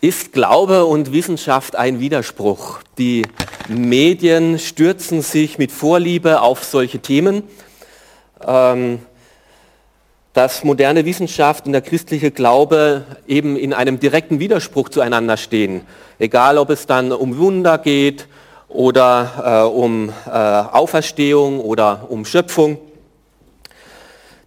[0.00, 2.78] Ist Glaube und Wissenschaft ein Widerspruch?
[2.98, 3.26] Die
[3.66, 7.42] Medien stürzen sich mit Vorliebe auf solche Themen.
[8.46, 9.00] Ähm,
[10.34, 15.80] dass moderne Wissenschaft und der christliche Glaube eben in einem direkten Widerspruch zueinander stehen.
[16.20, 18.28] Egal, ob es dann um Wunder geht
[18.68, 22.78] oder äh, um äh, Auferstehung oder um Schöpfung.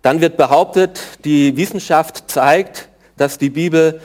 [0.01, 2.87] Dann wird behauptet, die Wissenschaft zeigt,
[3.17, 3.99] dass die Bibel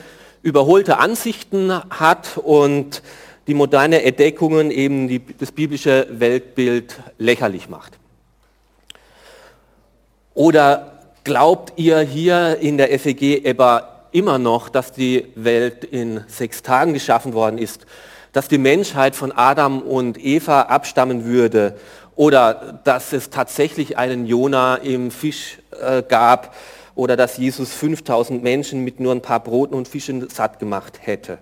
[0.47, 3.03] überholte Ansichten hat und
[3.47, 7.97] die moderne Entdeckungen eben die, das biblische Weltbild lächerlich macht.
[10.33, 16.63] Oder glaubt ihr hier in der FEG etwa immer noch, dass die Welt in sechs
[16.63, 17.85] Tagen geschaffen worden ist,
[18.31, 21.77] dass die Menschheit von Adam und Eva abstammen würde
[22.15, 26.55] oder dass es tatsächlich einen Jona im Fisch äh, gab
[26.97, 31.37] oder dass Jesus 5000 Menschen mit nur ein paar Broten und Fischen satt gemacht hätte.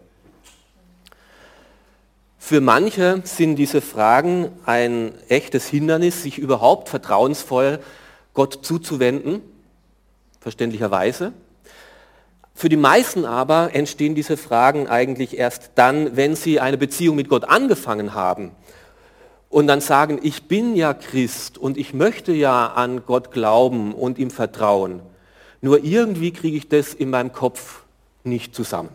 [2.37, 7.79] Für manche sind diese Fragen ein echtes Hindernis, sich überhaupt vertrauensvoll
[8.33, 9.41] Gott zuzuwenden,
[10.41, 11.31] verständlicherweise.
[12.53, 17.29] Für die meisten aber entstehen diese Fragen eigentlich erst dann, wenn sie eine Beziehung mit
[17.29, 18.51] Gott angefangen haben
[19.47, 24.17] und dann sagen, ich bin ja Christ und ich möchte ja an Gott glauben und
[24.17, 25.01] ihm vertrauen.
[25.65, 27.85] Nur irgendwie kriege ich das in meinem Kopf
[28.23, 28.89] nicht zusammen.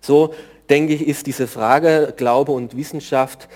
[0.00, 0.32] So
[0.70, 3.48] denke ich, ist diese Frage Glaube und Wissenschaft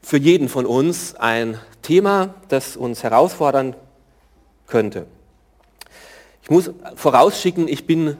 [0.00, 3.76] für jeden von uns ein Thema, das uns herausfordern
[4.66, 5.04] könnte.
[6.42, 8.16] Ich muss vorausschicken, ich bin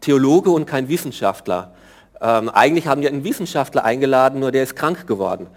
[0.00, 1.74] Theologe und kein Wissenschaftler.
[2.20, 5.48] Ähm, eigentlich haben wir einen Wissenschaftler eingeladen, nur der ist krank geworden.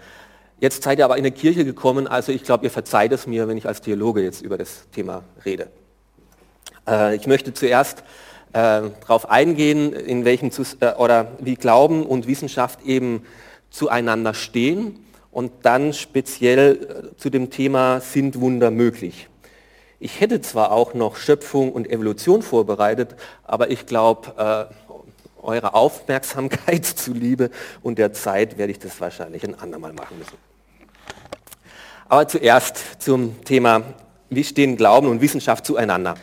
[0.60, 3.48] Jetzt seid ihr aber in der Kirche gekommen, also ich glaube, ihr verzeiht es mir,
[3.48, 5.68] wenn ich als Theologe jetzt über das Thema rede.
[6.86, 8.00] Äh, ich möchte zuerst
[8.52, 13.24] äh, darauf eingehen, in welchem äh, oder wie Glauben und Wissenschaft eben
[13.70, 19.28] zueinander stehen und dann speziell zu dem Thema sind Wunder möglich.
[19.98, 23.14] Ich hätte zwar auch noch Schöpfung und Evolution vorbereitet,
[23.44, 24.68] aber ich glaube,
[25.40, 27.50] eurer Aufmerksamkeit zuliebe
[27.82, 30.49] und der Zeit werde ich das wahrscheinlich ein andermal machen müssen.
[32.10, 33.84] Aber zuerst zum Thema,
[34.30, 36.16] wie stehen Glauben und Wissenschaft zueinander?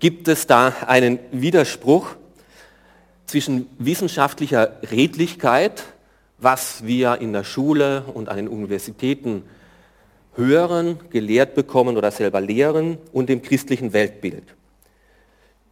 [0.00, 2.16] Gibt es da einen Widerspruch
[3.26, 5.84] zwischen wissenschaftlicher Redlichkeit,
[6.38, 9.44] was wir in der Schule und an den Universitäten
[10.34, 14.56] hören, gelehrt bekommen oder selber lehren, und dem christlichen Weltbild?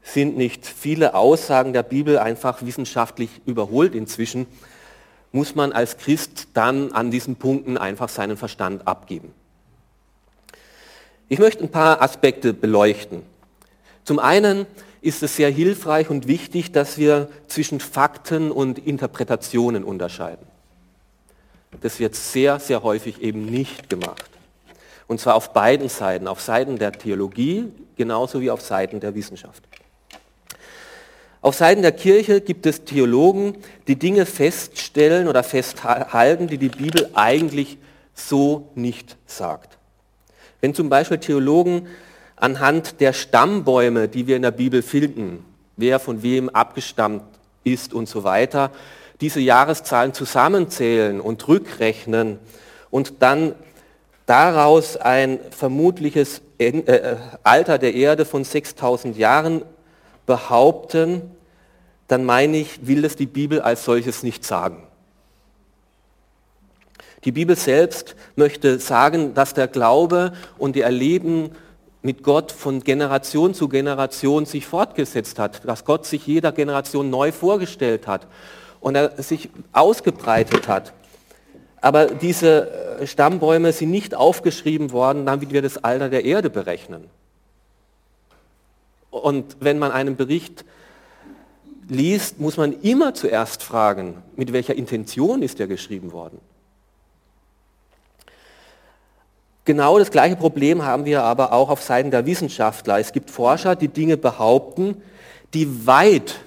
[0.05, 4.47] Sind nicht viele Aussagen der Bibel einfach wissenschaftlich überholt inzwischen?
[5.33, 9.33] Muss man als Christ dann an diesen Punkten einfach seinen Verstand abgeben.
[11.29, 13.23] Ich möchte ein paar Aspekte beleuchten.
[14.05, 14.67] Zum einen
[15.01, 20.47] ist es sehr hilfreich und wichtig, dass wir zwischen Fakten und Interpretationen unterscheiden.
[21.81, 24.31] Das wird sehr, sehr häufig eben nicht gemacht.
[25.09, 29.63] Und zwar auf beiden Seiten, auf Seiten der Theologie genauso wie auf Seiten der Wissenschaft.
[31.43, 33.59] Auf Seiten der Kirche gibt es Theologen,
[33.89, 37.79] die Dinge feststellen oder festhalten, die die Bibel eigentlich
[38.15, 39.77] so nicht sagt.
[40.61, 41.89] Wenn zum Beispiel Theologen
[42.37, 45.45] anhand der Stammbäume, die wir in der Bibel finden,
[45.77, 47.25] wer von wem abgestammt
[47.65, 48.71] ist und so weiter,
[49.21, 52.39] diese Jahreszahlen zusammenzählen und rückrechnen
[52.91, 53.57] und dann
[54.27, 59.63] daraus ein vermutliches äh, Alter der Erde von 6000 Jahren
[60.27, 61.23] behaupten,
[62.09, 64.87] dann meine ich, will es die Bibel als solches nicht sagen.
[67.25, 71.51] Die Bibel selbst möchte sagen, dass der Glaube und die Erleben
[72.03, 77.31] mit Gott von Generation zu Generation sich fortgesetzt hat, dass Gott sich jeder Generation neu
[77.31, 78.27] vorgestellt hat
[78.81, 80.93] und er sich ausgebreitet hat.
[81.81, 87.09] Aber diese äh, Stammbäume sind nicht aufgeschrieben worden, damit wir das Alter der Erde berechnen.
[89.13, 90.65] Und wenn man einen Bericht
[91.87, 96.41] liest, muss man immer zuerst fragen, mit welcher Intention ist er geschrieben worden.
[99.67, 102.99] Genau das gleiche Problem haben wir aber auch auf Seiten der Wissenschaftler.
[102.99, 105.01] Es gibt Forscher, die Dinge behaupten,
[105.55, 106.41] die weit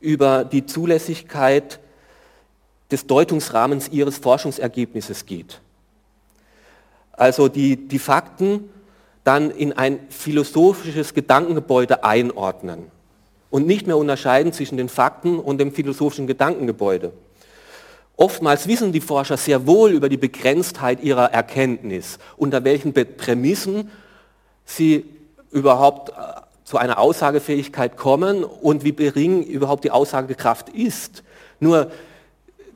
[0.00, 1.78] über die Zulässigkeit
[2.90, 5.60] des Deutungsrahmens ihres Forschungsergebnisses geht.
[7.12, 8.68] Also die, die Fakten
[9.28, 12.90] dann in ein philosophisches Gedankengebäude einordnen
[13.50, 17.12] und nicht mehr unterscheiden zwischen den Fakten und dem philosophischen Gedankengebäude.
[18.16, 23.90] Oftmals wissen die Forscher sehr wohl über die Begrenztheit ihrer Erkenntnis, unter welchen Prämissen
[24.64, 25.04] sie
[25.50, 26.12] überhaupt äh,
[26.64, 31.22] zu einer Aussagefähigkeit kommen und wie gering überhaupt die Aussagekraft ist.
[31.60, 31.90] Nur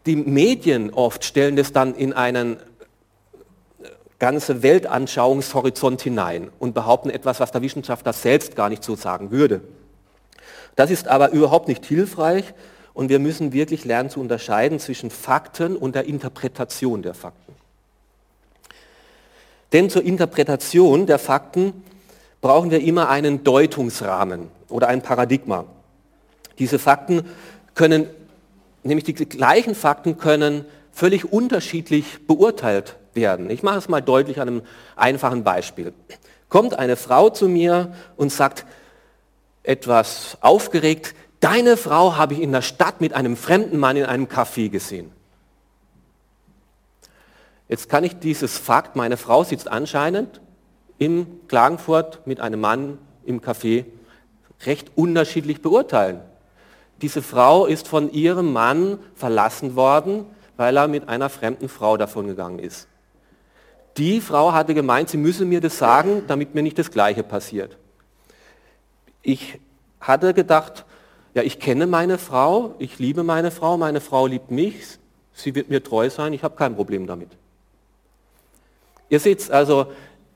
[0.04, 2.58] die Medien oft stellen das dann in einen
[4.22, 9.62] ganze Weltanschauungshorizont hinein und behaupten etwas, was der Wissenschaftler selbst gar nicht so sagen würde.
[10.76, 12.54] Das ist aber überhaupt nicht hilfreich
[12.94, 17.52] und wir müssen wirklich lernen zu unterscheiden zwischen Fakten und der Interpretation der Fakten.
[19.72, 21.82] Denn zur Interpretation der Fakten
[22.40, 25.64] brauchen wir immer einen Deutungsrahmen oder ein Paradigma.
[26.60, 27.24] Diese Fakten
[27.74, 28.06] können,
[28.84, 33.50] nämlich die gleichen Fakten können völlig unterschiedlich beurteilt werden.
[33.50, 34.62] Ich mache es mal deutlich an einem
[34.96, 35.92] einfachen Beispiel.
[36.48, 38.66] Kommt eine Frau zu mir und sagt
[39.62, 44.26] etwas aufgeregt, deine Frau habe ich in der Stadt mit einem fremden Mann in einem
[44.26, 45.12] Café gesehen.
[47.68, 50.40] Jetzt kann ich dieses Fakt, meine Frau sitzt anscheinend
[50.98, 53.86] in Klagenfurt mit einem Mann im Café,
[54.66, 56.20] recht unterschiedlich beurteilen.
[57.00, 60.26] Diese Frau ist von ihrem Mann verlassen worden,
[60.56, 62.88] weil er mit einer fremden Frau davon gegangen ist.
[63.96, 67.76] Die Frau hatte gemeint, sie müsse mir das sagen, damit mir nicht das Gleiche passiert.
[69.22, 69.60] Ich
[70.00, 70.84] hatte gedacht,
[71.34, 74.98] ja, ich kenne meine Frau, ich liebe meine Frau, meine Frau liebt mich,
[75.32, 77.30] sie wird mir treu sein, ich habe kein Problem damit.
[79.08, 79.86] Ihr seht also,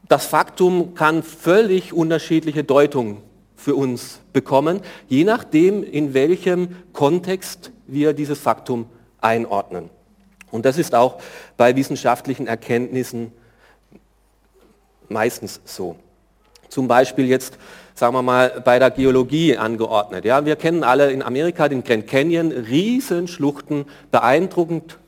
[0.09, 3.23] das Faktum kann völlig unterschiedliche Deutungen
[3.57, 8.87] für uns bekommen, je nachdem, in welchem Kontext wir dieses Faktum
[9.21, 9.91] einordnen.
[10.51, 11.21] Und das ist auch
[11.57, 13.33] bei wissenschaftlichen Erkenntnissen
[15.09, 15.97] meistens so.
[16.69, 17.59] Zum Beispiel jetzt,
[17.95, 20.25] sagen wir mal, bei der Geologie angeordnet.
[20.25, 24.99] Ja, wir kennen alle in Amerika den Grand Canyon, Riesenschluchten, beeindruckend.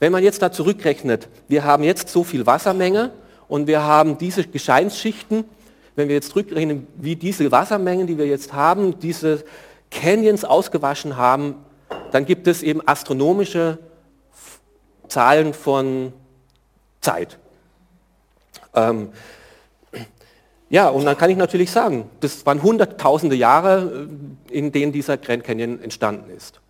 [0.00, 3.10] Wenn man jetzt da zurückrechnet, wir haben jetzt so viel Wassermenge
[3.48, 5.44] und wir haben diese Gesteinsschichten,
[5.96, 9.44] wenn wir jetzt zurückrechnen, wie diese Wassermengen, die wir jetzt haben, diese
[9.90, 11.56] Canyons ausgewaschen haben,
[12.12, 13.78] dann gibt es eben astronomische
[15.08, 16.12] Zahlen von
[17.00, 17.38] Zeit.
[18.78, 19.08] Ähm,
[20.70, 24.06] ja, und dann kann ich natürlich sagen, das waren hunderttausende Jahre,
[24.50, 26.60] äh, in denen dieser Grand Canyon entstanden ist.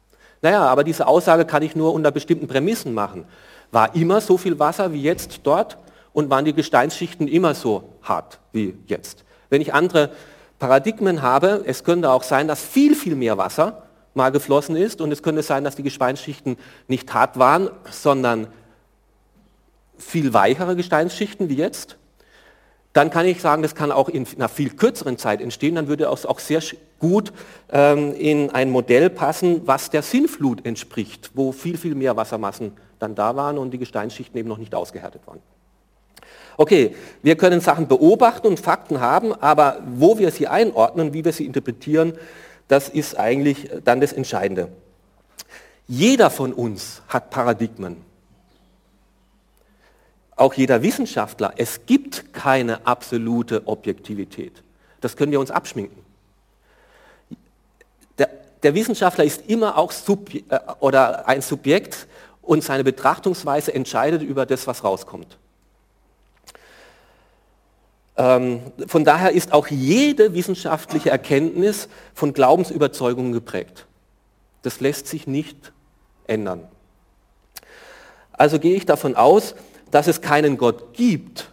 [0.41, 3.25] Naja, aber diese Aussage kann ich nur unter bestimmten Prämissen machen.
[3.73, 5.79] War immer so viel Wasser wie jetzt dort
[6.13, 9.25] und waren die Gesteinsschichten immer so hart wie jetzt?
[9.51, 10.11] Wenn ich andere
[10.59, 13.83] Paradigmen habe, es könnte auch sein, dass viel, viel mehr Wasser
[14.15, 16.57] mal geflossen ist und es könnte sein, dass die Gesteinsschichten
[16.87, 18.47] nicht hart waren, sondern
[19.99, 21.99] viel weichere Gesteinsschichten wie jetzt
[22.99, 26.07] dann kann ich sagen, das kann auch in einer viel kürzeren Zeit entstehen, dann würde
[26.07, 26.61] es auch sehr
[26.99, 27.33] gut
[27.71, 33.15] ähm, in ein Modell passen, was der Sinnflut entspricht, wo viel, viel mehr Wassermassen dann
[33.15, 35.39] da waren und die Gesteinsschichten eben noch nicht ausgehärtet waren.
[36.57, 41.33] Okay, wir können Sachen beobachten und Fakten haben, aber wo wir sie einordnen, wie wir
[41.33, 42.15] sie interpretieren,
[42.67, 44.71] das ist eigentlich dann das Entscheidende.
[45.87, 48.08] Jeder von uns hat Paradigmen
[50.39, 54.63] auch jeder Wissenschaftler, es gibt keine absolute Objektivität.
[55.01, 56.03] Das können wir uns abschminken.
[58.19, 58.29] Der,
[58.63, 62.07] der Wissenschaftler ist immer auch Subje äh, oder ein Subjekt
[62.43, 65.39] und seine Betrachtungsweise entscheidet über das, was rauskommt.
[68.17, 73.87] Ähm, von daher ist auch jede wissenschaftliche Erkenntnis von Glaubensüberzeugungen geprägt.
[74.63, 75.73] Das lässt sich nicht
[76.27, 76.67] ändern.
[78.33, 79.55] Also gehe ich davon aus,
[79.91, 81.51] dass es keinen Gott gibt,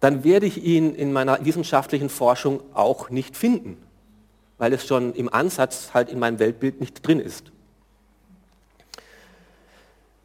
[0.00, 3.78] dann werde ich ihn in meiner wissenschaftlichen Forschung auch nicht finden,
[4.58, 7.52] weil es schon im Ansatz halt in meinem Weltbild nicht drin ist.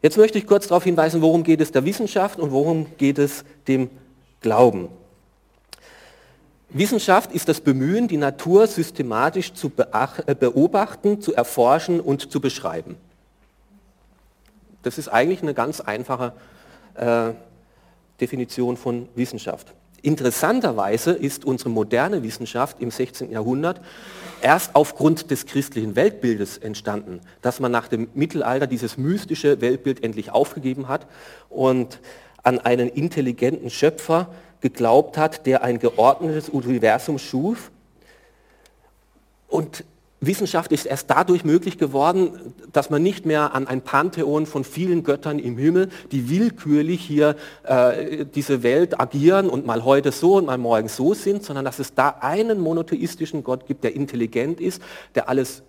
[0.02, 3.44] Jetzt möchte ich kurz darauf hinweisen, worum geht es der Wissenschaft und worum geht es
[3.68, 3.90] dem
[4.40, 4.88] Glauben.
[6.70, 9.72] Wissenschaft ist das Bemühen, die Natur systematisch zu
[10.26, 12.96] äh, beobachten, zu erforschen und zu beschreiben.
[14.82, 16.32] Das ist eigentlich eine ganz einfache
[17.00, 17.32] äh,
[18.20, 19.72] Definition von Wissenschaft.
[20.02, 23.32] Interessanterweise ist unsere moderne Wissenschaft im 16.
[23.32, 23.80] Jahrhundert
[24.40, 30.30] erst aufgrund des christlichen Weltbildes entstanden, dass man nach dem Mittelalter dieses mystische Weltbild endlich
[30.30, 31.06] aufgegeben hat
[31.50, 32.00] und
[32.42, 34.28] an einen intelligenten Schöpfer
[34.60, 37.70] geglaubt hat, der ein geordnetes Universum schuf.
[39.48, 39.84] Und
[40.20, 45.02] Wissenschaft ist erst dadurch möglich geworden, dass man nicht mehr an ein Pantheon von vielen
[45.02, 50.44] Göttern im Himmel, die willkürlich hier äh, diese Welt agieren und mal heute so und
[50.44, 54.82] mal morgen so sind, sondern dass es da einen monotheistischen Gott gibt, der intelligent ist,
[55.14, 55.62] der alles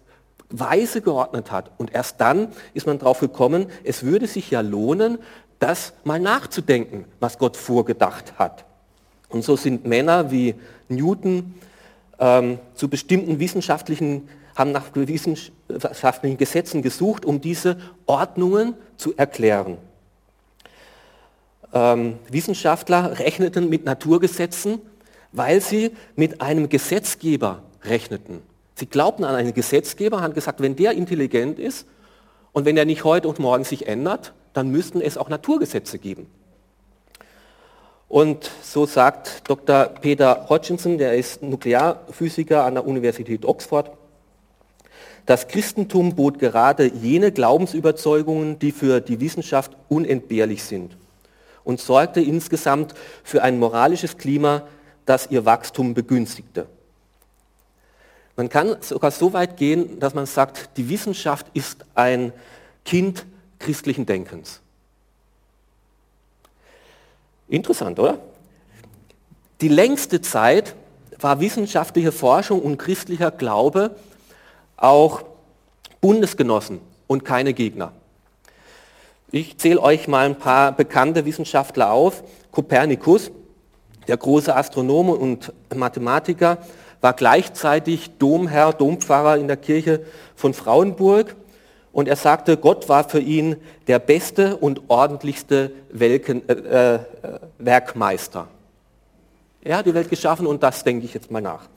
[0.49, 1.71] weise geordnet hat.
[1.77, 5.19] Und erst dann ist man darauf gekommen, es würde sich ja lohnen,
[5.59, 8.65] das mal nachzudenken, was Gott vorgedacht hat.
[9.29, 10.55] Und so sind Männer wie
[10.89, 11.55] Newton,
[12.19, 19.77] ähm, zu bestimmten wissenschaftlichen, haben nach wissenschaftlichen Gesetzen gesucht, um diese Ordnungen zu erklären.
[21.73, 24.81] Ähm, Wissenschaftler rechneten mit Naturgesetzen,
[25.31, 28.41] weil sie mit einem Gesetzgeber rechneten.
[28.75, 31.85] Sie glaubten an einen Gesetzgeber, haben gesagt, wenn der intelligent ist
[32.51, 36.27] und wenn er nicht heute und morgen sich ändert, dann müssten es auch Naturgesetze geben.
[38.09, 39.85] Und so sagt Dr.
[39.85, 43.91] Peter Hodgkinson, der ist Nuklearphysiker an der Universität Oxford,
[45.31, 50.97] das Christentum bot gerade jene Glaubensüberzeugungen, die für die Wissenschaft unentbehrlich sind
[51.63, 54.67] und sorgte insgesamt für ein moralisches Klima,
[55.05, 56.67] das ihr Wachstum begünstigte.
[58.35, 62.33] Man kann sogar so weit gehen, dass man sagt, die Wissenschaft ist ein
[62.83, 63.25] Kind
[63.57, 64.59] christlichen Denkens.
[67.47, 68.17] Interessant, oder?
[69.61, 70.75] Die längste Zeit
[71.21, 73.95] war wissenschaftliche Forschung und christlicher Glaube
[74.81, 75.23] auch
[76.01, 77.93] Bundesgenossen und keine Gegner.
[79.31, 82.23] Ich zähle euch mal ein paar bekannte Wissenschaftler auf.
[82.51, 83.31] Kopernikus,
[84.07, 86.57] der große Astronome und Mathematiker,
[86.99, 90.01] war gleichzeitig Domherr, Dompfarrer in der Kirche
[90.35, 91.35] von Frauenburg
[91.93, 93.55] und er sagte, Gott war für ihn
[93.87, 96.99] der beste und ordentlichste Welken, äh, äh,
[97.57, 98.47] Werkmeister.
[99.63, 101.67] Er hat die Welt geschaffen und das denke ich jetzt mal nach.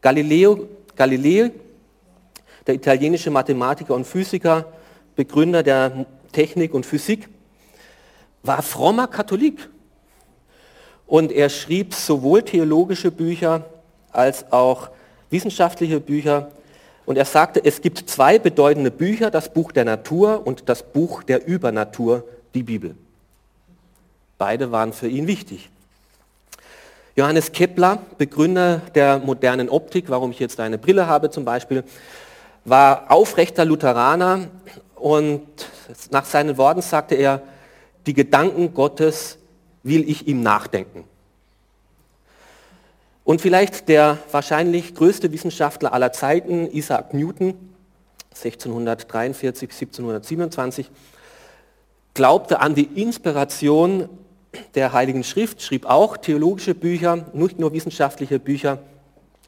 [0.00, 1.50] Galileo, Galilei,
[2.66, 4.66] der italienische Mathematiker und Physiker,
[5.14, 7.28] Begründer der Technik und Physik,
[8.42, 9.68] war frommer Katholik.
[11.06, 13.64] Und er schrieb sowohl theologische Bücher
[14.10, 14.90] als auch
[15.30, 16.50] wissenschaftliche Bücher.
[17.04, 21.22] Und er sagte, es gibt zwei bedeutende Bücher, das Buch der Natur und das Buch
[21.22, 22.96] der Übernatur, die Bibel.
[24.38, 25.70] Beide waren für ihn wichtig.
[27.14, 31.84] Johannes Kepler, Begründer der modernen Optik, warum ich jetzt eine Brille habe zum Beispiel,
[32.66, 34.48] war aufrechter Lutheraner
[34.96, 35.46] und
[36.10, 37.42] nach seinen Worten sagte er,
[38.06, 39.38] die Gedanken Gottes
[39.82, 41.04] will ich ihm nachdenken.
[43.24, 47.54] Und vielleicht der wahrscheinlich größte Wissenschaftler aller Zeiten, Isaac Newton,
[48.30, 50.90] 1643, 1727,
[52.14, 54.08] glaubte an die Inspiration
[54.74, 58.78] der Heiligen Schrift, schrieb auch theologische Bücher, nicht nur wissenschaftliche Bücher.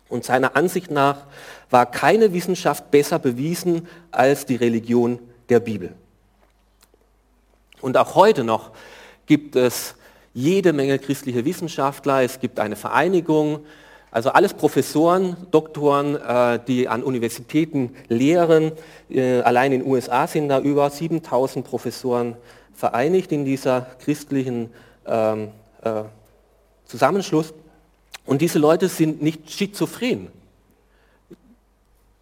[0.09, 1.27] Und seiner Ansicht nach
[1.71, 5.93] war keine Wissenschaft besser bewiesen als die Religion der Bibel.
[7.81, 8.71] Und auch heute noch
[9.27, 9.95] gibt es
[10.35, 13.61] jede Menge christliche Wissenschaftler, es gibt eine Vereinigung,
[14.11, 18.73] also alles Professoren, Doktoren, äh, die an Universitäten lehren.
[19.11, 22.37] Äh, allein in den USA sind da über 7000 Professoren
[22.73, 24.71] vereinigt in dieser christlichen
[25.07, 25.49] ähm,
[25.83, 26.05] äh,
[26.87, 27.53] Zusammenschluss.
[28.29, 30.29] Und diese Leute sind nicht schizophren.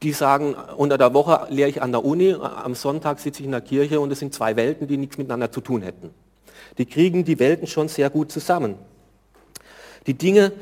[0.03, 3.53] Die sagen, unter der Woche lehre ich an der Uni, am Sonntag sitze ich in
[3.53, 6.11] der Kirche und es sind zwei Welten, die nichts miteinander zu tun hätten
[6.79, 8.77] die kriegen die Welten schon sehr gut zusammen.
[10.07, 10.53] Die Dinge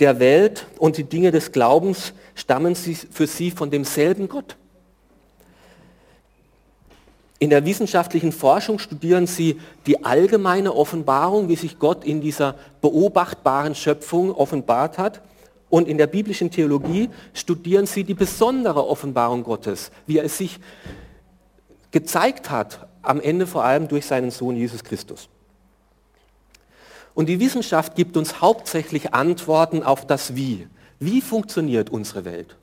[0.00, 4.56] der Welt und die Dinge des Glaubens stammen für sie von demselben Gott.
[7.44, 13.74] In der wissenschaftlichen Forschung studieren sie die allgemeine Offenbarung, wie sich Gott in dieser beobachtbaren
[13.74, 15.20] Schöpfung offenbart hat.
[15.68, 20.58] Und in der biblischen Theologie studieren sie die besondere Offenbarung Gottes, wie er es sich
[21.90, 25.28] gezeigt hat, am Ende vor allem durch seinen Sohn Jesus Christus.
[27.12, 30.66] Und die Wissenschaft gibt uns hauptsächlich Antworten auf das Wie.
[30.98, 32.56] Wie funktioniert unsere Welt?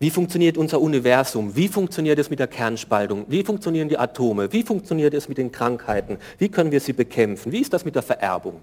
[0.00, 1.54] Wie funktioniert unser Universum?
[1.54, 3.26] Wie funktioniert es mit der Kernspaltung?
[3.28, 4.50] Wie funktionieren die Atome?
[4.50, 6.16] Wie funktioniert es mit den Krankheiten?
[6.38, 7.52] Wie können wir sie bekämpfen?
[7.52, 8.62] Wie ist das mit der Vererbung?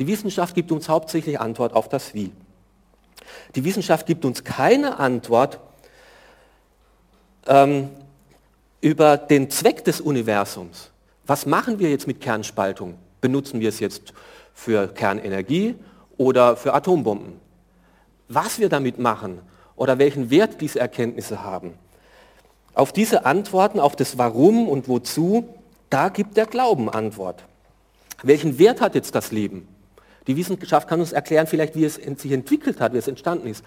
[0.00, 2.32] Die Wissenschaft gibt uns hauptsächlich Antwort auf das Wie.
[3.54, 5.60] Die Wissenschaft gibt uns keine Antwort
[7.46, 7.90] ähm,
[8.80, 10.90] über den Zweck des Universums.
[11.24, 12.96] Was machen wir jetzt mit Kernspaltung?
[13.20, 14.12] Benutzen wir es jetzt
[14.52, 15.76] für Kernenergie
[16.16, 17.34] oder für Atombomben?
[18.26, 19.38] Was wir damit machen
[19.76, 21.74] oder welchen Wert diese Erkenntnisse haben?
[22.74, 25.48] Auf diese Antworten, auf das Warum und Wozu,
[25.90, 27.44] da gibt der Glauben Antwort.
[28.22, 29.68] Welchen Wert hat jetzt das Leben?
[30.26, 33.64] Die Wissenschaft kann uns erklären, vielleicht wie es sich entwickelt hat, wie es entstanden ist.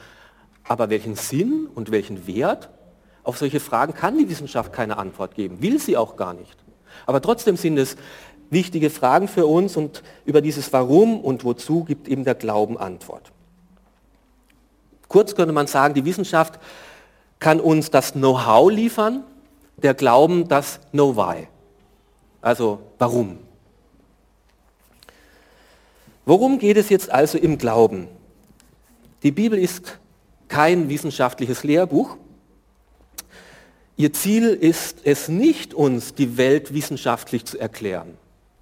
[0.64, 2.70] Aber welchen Sinn und welchen Wert?
[3.24, 6.58] Auf solche Fragen kann die Wissenschaft keine Antwort geben, will sie auch gar nicht.
[7.06, 7.96] Aber trotzdem sind es
[8.50, 13.32] wichtige Fragen für uns und über dieses Warum und Wozu gibt eben der Glauben Antwort.
[15.08, 16.60] Kurz könnte man sagen, die Wissenschaft
[17.40, 19.24] kann uns das Know-how liefern,
[19.78, 21.48] der Glauben das Know-why.
[22.42, 23.38] Also warum?
[26.26, 28.08] Worum geht es jetzt also im Glauben?
[29.24, 29.98] Die Bibel ist
[30.48, 32.18] kein wissenschaftliches Lehrbuch.
[33.96, 38.18] Ihr Ziel ist es nicht, uns die Welt wissenschaftlich zu erklären.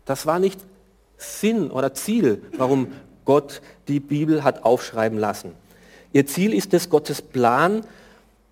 [0.06, 0.60] Das war nicht
[1.18, 2.92] Sinn oder Ziel, warum
[3.26, 5.54] Gott die Bibel hat aufschreiben lassen.
[6.16, 7.82] Ihr Ziel ist es, Gottes Plan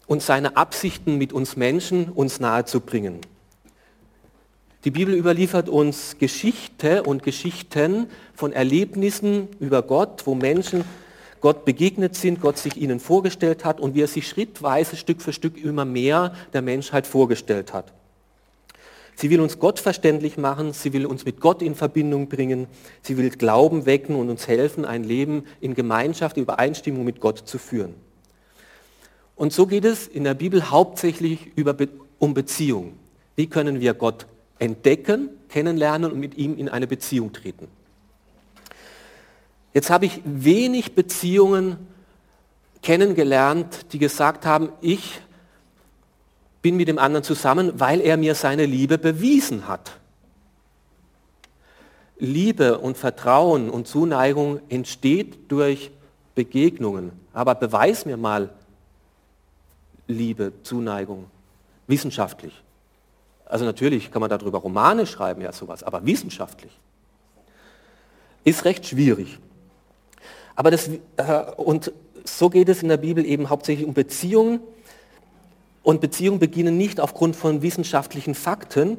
[0.06, 3.22] und seine Absichten mit uns Menschen uns nahezubringen.
[4.84, 10.84] Die Bibel überliefert uns Geschichte und Geschichten von Erlebnissen über Gott, wo Menschen
[11.40, 15.32] Gott begegnet sind, Gott sich ihnen vorgestellt hat und wie er sich schrittweise, Stück für
[15.32, 17.94] Stück immer mehr der Menschheit vorgestellt hat.
[19.16, 22.68] Sie will uns Gott verständlich machen, sie will uns mit Gott in Verbindung bringen,
[23.02, 27.40] sie will Glauben wecken und uns helfen, ein Leben in Gemeinschaft, in Übereinstimmung mit Gott
[27.40, 27.94] zu führen.
[29.36, 31.76] Und so geht es in der Bibel hauptsächlich über,
[32.20, 32.94] um Beziehung.
[33.36, 34.28] Wie können wir Gott
[34.60, 37.68] entdecken, kennenlernen und mit ihm in eine Beziehung treten?
[39.74, 41.78] Jetzt habe ich wenig Beziehungen
[42.84, 45.22] kennengelernt, die gesagt haben, ich
[46.64, 49.92] bin mit dem anderen zusammen, weil er mir seine Liebe bewiesen hat.
[52.18, 55.92] Liebe und Vertrauen und Zuneigung entsteht durch
[56.34, 57.12] Begegnungen.
[57.34, 58.50] Aber beweis mir mal
[60.08, 61.26] Liebe, Zuneigung,
[61.88, 62.64] wissenschaftlich.
[63.46, 66.72] Also natürlich kann man darüber Romane schreiben, ja sowas, aber wissenschaftlich
[68.44, 69.40] ist recht schwierig.
[70.56, 71.92] Aber das, äh, und
[72.26, 74.60] so geht es in der Bibel eben hauptsächlich um Beziehungen
[75.84, 78.98] und Beziehungen beginnen nicht aufgrund von wissenschaftlichen Fakten.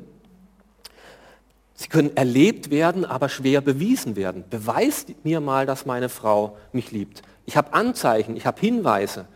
[1.75, 4.45] Sie können erlebt werden, aber schwer bewiesen werden.
[4.49, 7.23] Beweist mir mal, dass meine Frau mich liebt.
[7.47, 9.27] Ich habe Anzeichen, ich habe Hinweise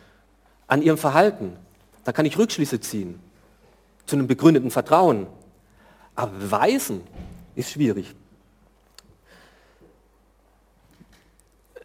[0.67, 1.57] an ihrem Verhalten.
[2.05, 3.19] Da kann ich Rückschlüsse ziehen
[4.07, 5.27] zu einem begründeten Vertrauen.
[6.15, 7.03] Aber beweisen
[7.55, 8.15] ist schwierig.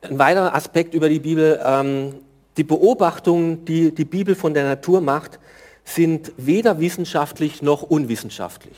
[0.01, 2.15] Ein weiterer Aspekt über die Bibel, ähm,
[2.57, 5.39] die Beobachtungen, die die Bibel von der Natur macht,
[5.83, 8.77] sind weder wissenschaftlich noch unwissenschaftlich.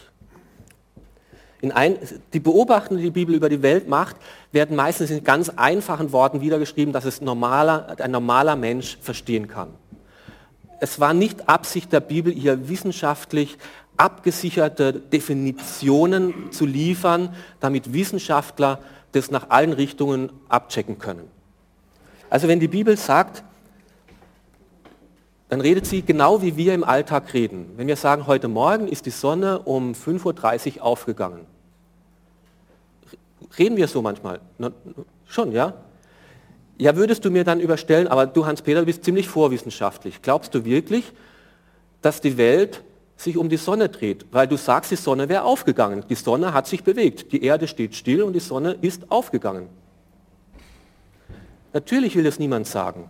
[1.73, 1.97] Ein,
[2.33, 4.17] die Beobachtungen, die die Bibel über die Welt macht,
[4.51, 9.69] werden meistens in ganz einfachen Worten niedergeschrieben, dass es normaler, ein normaler Mensch verstehen kann.
[10.79, 13.57] Es war nicht Absicht der Bibel, hier wissenschaftlich
[13.97, 18.79] abgesicherte Definitionen zu liefern, damit Wissenschaftler
[19.13, 21.27] das nach allen Richtungen abchecken können.
[22.29, 23.43] Also wenn die Bibel sagt,
[25.49, 27.71] dann redet sie genau wie wir im Alltag reden.
[27.77, 31.45] Wenn wir sagen, heute Morgen ist die Sonne um 5.30 Uhr aufgegangen.
[33.57, 34.39] Reden wir so manchmal?
[34.57, 34.71] Na,
[35.27, 35.73] schon, ja?
[36.77, 40.21] Ja, würdest du mir dann überstellen, aber du Hans-Peter, du bist ziemlich vorwissenschaftlich.
[40.21, 41.13] Glaubst du wirklich,
[42.01, 42.83] dass die Welt
[43.15, 44.25] sich um die Sonne dreht?
[44.31, 46.03] Weil du sagst, die Sonne wäre aufgegangen.
[46.09, 47.31] Die Sonne hat sich bewegt.
[47.31, 49.69] Die Erde steht still und die Sonne ist aufgegangen.
[51.71, 53.09] Natürlich will das niemand sagen.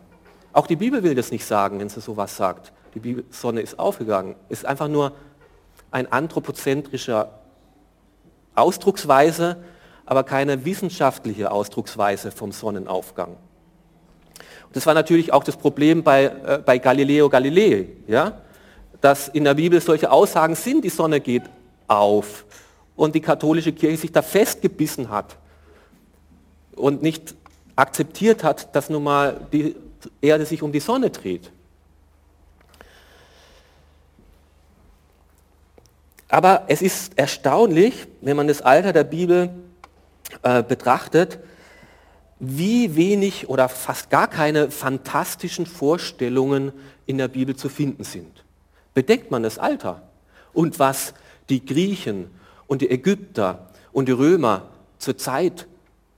[0.56, 2.72] Auch die Bibel will das nicht sagen, wenn sie sowas sagt.
[2.94, 4.36] Die Bibel, Sonne ist aufgegangen.
[4.48, 5.12] Ist einfach nur
[5.92, 7.30] ein anthropozentrischer
[8.56, 9.58] Ausdrucksweise,
[10.06, 13.32] aber keine wissenschaftliche Ausdrucksweise vom Sonnenaufgang.
[13.32, 18.40] Und das war natürlich auch das Problem bei, äh, bei Galileo Galilei, ja?
[19.02, 21.44] dass in der Bibel solche Aussagen sind, die Sonne geht
[21.90, 22.46] auf
[22.96, 25.36] und die katholische Kirche sich da festgebissen hat
[26.78, 27.36] und nicht
[27.76, 29.76] akzeptiert hat, dass nun mal die
[30.22, 31.52] Erde sich um die Sonne dreht.
[36.28, 39.52] Aber es ist erstaunlich, wenn man das Alter der Bibel
[40.42, 41.40] äh, betrachtet,
[42.40, 46.74] wie wenig oder fast gar keine fantastischen Vorstellungen
[47.06, 48.44] in der Bibel zu finden sind.
[48.94, 50.02] Bedeckt man das Alter
[50.54, 51.14] und was
[51.50, 52.30] die Griechen
[52.68, 55.68] und die Ägypter und die Römer zur Zeit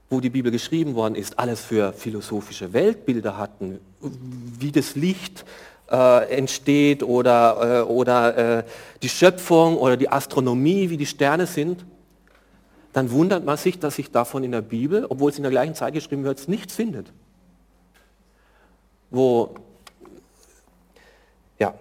[0.10, 5.44] wo die Bibel geschrieben worden ist, alles für philosophische Weltbilder hatten, wie das Licht
[5.92, 8.64] äh, entsteht oder, äh, oder äh,
[9.02, 11.86] die Schöpfung oder die Astronomie, wie die Sterne sind,
[12.94, 15.76] dann wundert man sich, dass sich davon in der Bibel, obwohl es in der gleichen
[15.76, 17.12] Zeit geschrieben wird, nichts findet.
[19.10, 19.56] Wo,
[21.60, 21.74] ja.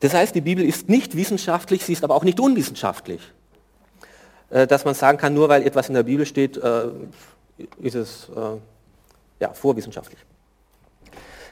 [0.00, 3.20] Das heißt, die Bibel ist nicht wissenschaftlich, sie ist aber auch nicht unwissenschaftlich.
[4.52, 6.84] Äh, dass man sagen kann, nur weil etwas in der Bibel steht, äh,
[7.80, 8.58] ist es äh,
[9.40, 10.20] ja, vorwissenschaftlich.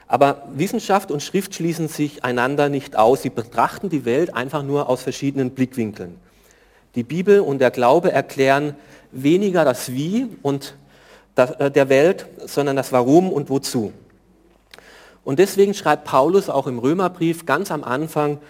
[0.06, 3.22] Aber Wissenschaft und Schrift schließen sich einander nicht aus.
[3.22, 6.16] Sie betrachten die Welt einfach nur aus verschiedenen Blickwinkeln.
[6.94, 8.74] Die Bibel und der Glaube erklären
[9.12, 10.74] weniger das Wie und
[11.36, 13.92] der Welt, sondern das Warum und Wozu.
[15.22, 18.40] Und deswegen schreibt Paulus auch im Römerbrief ganz am Anfang,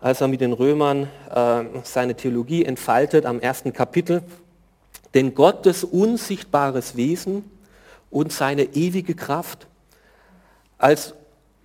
[0.00, 4.22] als er mit den Römern äh, seine Theologie entfaltet am ersten Kapitel.
[5.14, 7.44] Denn Gottes unsichtbares Wesen
[8.10, 9.66] und seine ewige Kraft,
[10.78, 11.14] als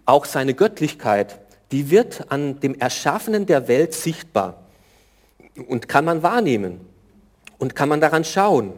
[0.06, 1.40] auch seine Göttlichkeit,
[1.72, 4.64] die wird an dem Erschaffenen der Welt sichtbar
[5.68, 6.82] und kann man wahrnehmen
[7.58, 8.74] und kann man daran schauen,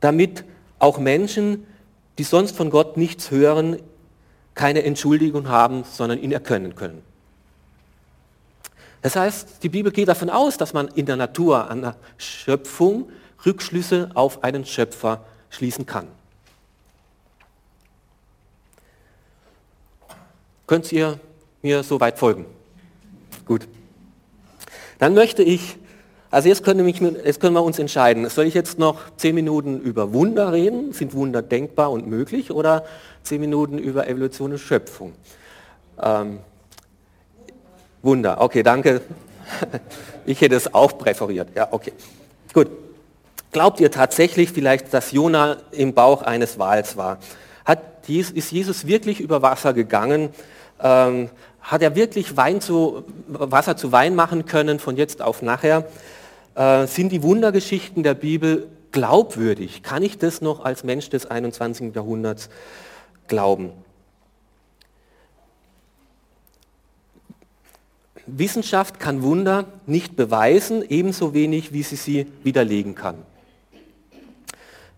[0.00, 0.44] damit
[0.78, 1.66] auch Menschen,
[2.18, 3.78] die sonst von Gott nichts hören,
[4.54, 7.02] keine Entschuldigung haben, sondern ihn erkennen können.
[9.04, 13.10] Das heißt, die Bibel geht davon aus, dass man in der Natur, an der Schöpfung,
[13.44, 16.08] Rückschlüsse auf einen Schöpfer schließen kann.
[20.66, 21.20] Könnt ihr
[21.60, 22.46] mir soweit folgen?
[23.44, 23.68] Gut.
[24.98, 25.76] Dann möchte ich,
[26.30, 29.82] also jetzt können, mich, jetzt können wir uns entscheiden, soll ich jetzt noch zehn Minuten
[29.82, 30.94] über Wunder reden?
[30.94, 32.50] Sind Wunder denkbar und möglich?
[32.52, 32.86] Oder
[33.22, 35.12] zehn Minuten über Evolution und Schöpfung?
[36.00, 36.38] Ähm,
[38.04, 39.00] Wunder, okay, danke.
[40.26, 41.48] Ich hätte es auch präferiert.
[41.54, 41.92] Ja, okay.
[42.54, 42.68] Gut.
[43.52, 47.18] Glaubt ihr tatsächlich vielleicht, dass Jona im Bauch eines Wals war?
[47.66, 50.30] Hat, ist Jesus wirklich über Wasser gegangen?
[50.82, 51.28] Ähm,
[51.60, 55.84] hat er wirklich Wein zu, Wasser zu Wein machen können von jetzt auf nachher?
[56.54, 59.82] Äh, sind die Wundergeschichten der Bibel glaubwürdig?
[59.82, 61.94] Kann ich das noch als Mensch des 21.
[61.94, 62.48] Jahrhunderts
[63.28, 63.72] glauben?
[68.26, 73.16] Wissenschaft kann Wunder nicht beweisen, ebenso wenig wie sie sie widerlegen kann.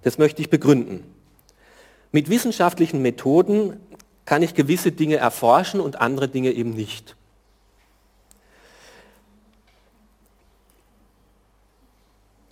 [0.03, 1.03] Das möchte ich begründen.
[2.12, 3.81] Mit wissenschaftlichen Methoden
[4.25, 7.17] kann ich gewisse Dinge erforschen und andere Dinge eben nicht.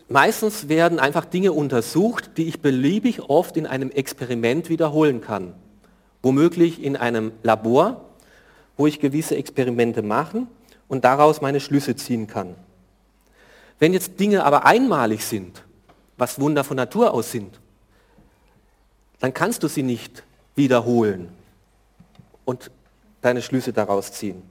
[0.09, 5.55] Meistens werden einfach Dinge untersucht, die ich beliebig oft in einem Experiment wiederholen kann.
[6.23, 8.05] Womöglich in einem Labor,
[8.77, 10.47] wo ich gewisse Experimente mache
[10.89, 12.55] und daraus meine Schlüsse ziehen kann.
[13.79, 15.65] Wenn jetzt Dinge aber einmalig sind,
[16.17, 17.61] was Wunder von Natur aus sind,
[19.21, 20.23] dann kannst du sie nicht
[20.55, 21.31] wiederholen
[22.45, 22.71] und
[23.21, 24.43] deine Schlüsse daraus ziehen.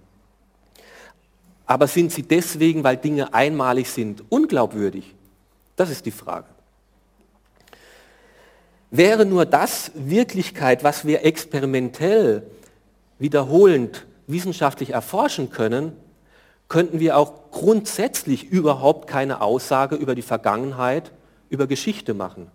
[1.66, 5.16] Aber sind sie deswegen, weil Dinge einmalig sind, unglaubwürdig?
[5.76, 6.48] Das ist die Frage.
[8.92, 12.44] Wäre nur das Wirklichkeit, was wir experimentell
[13.18, 15.94] wiederholend wissenschaftlich erforschen können,
[16.74, 21.12] könnten wir auch grundsätzlich überhaupt keine Aussage über die Vergangenheit,
[21.52, 22.50] über Geschichte machen.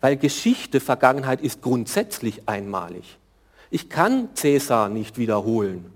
[0.00, 3.16] Weil Geschichte, Vergangenheit ist grundsätzlich einmalig.
[3.70, 5.92] Ich kann Cäsar nicht wiederholen.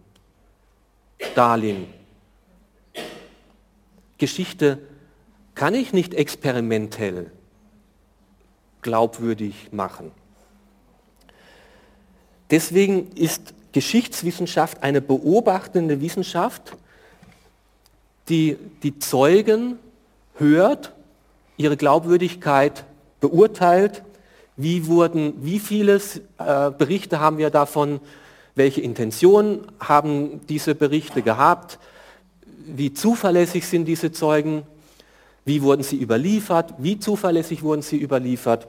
[1.20, 1.88] Stalin.
[4.18, 4.78] Geschichte
[5.56, 7.32] kann ich nicht experimentell
[8.82, 10.12] glaubwürdig machen.
[12.52, 16.76] Deswegen ist Geschichtswissenschaft eine beobachtende Wissenschaft,
[18.28, 19.78] die die Zeugen
[20.36, 20.92] hört,
[21.56, 22.84] ihre Glaubwürdigkeit
[23.20, 24.02] beurteilt,
[24.56, 25.96] wie wurden, wie viele
[26.38, 28.00] äh, Berichte haben wir davon,
[28.54, 31.78] welche Intentionen haben diese Berichte gehabt,
[32.66, 34.64] wie zuverlässig sind diese Zeugen,
[35.44, 38.66] wie wurden sie überliefert, wie zuverlässig wurden sie überliefert.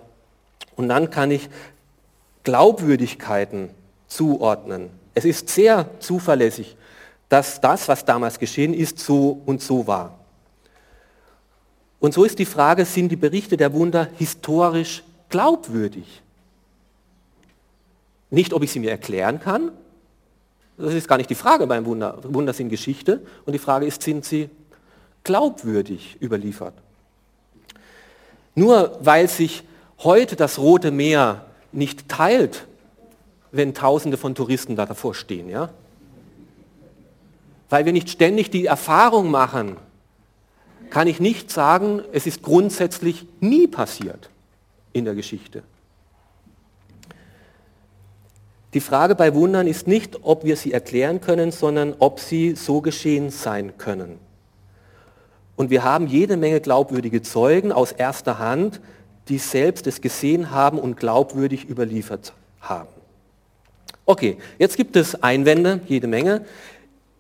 [0.76, 1.50] Und dann kann ich
[2.44, 3.70] Glaubwürdigkeiten
[4.08, 4.90] zuordnen.
[5.16, 6.78] Es ist sehr zuverlässig,
[7.30, 10.20] dass das, was damals geschehen ist, so und so war.
[12.00, 16.22] Und so ist die Frage, sind die Berichte der Wunder historisch glaubwürdig?
[18.32, 19.72] Nicht, ob ich sie mir erklären kann.
[20.78, 22.20] Das ist gar nicht die Frage beim Wunder.
[22.24, 23.22] Wunder sind Geschichte.
[23.46, 24.50] Und die Frage ist, sind sie
[25.24, 26.74] glaubwürdig überliefert?
[28.56, 29.64] Nur weil sich
[30.00, 32.66] heute das Rote Meer nicht teilt,
[33.52, 35.70] wenn Tausende von Touristen da davor stehen, ja?
[37.70, 39.78] Weil wir nicht ständig die Erfahrung machen,
[40.90, 44.30] kann ich nicht sagen, es ist grundsätzlich nie passiert
[44.92, 45.64] in der Geschichte.
[48.74, 52.82] Die Frage bei Wundern ist nicht, ob wir sie erklären können, sondern ob sie so
[52.82, 54.20] geschehen sein können.
[55.56, 58.80] Und wir haben jede Menge glaubwürdige Zeugen aus erster Hand,
[59.28, 62.90] die selbst es gesehen haben und glaubwürdig überliefert haben.
[64.06, 66.46] Okay, jetzt gibt es Einwände, jede Menge.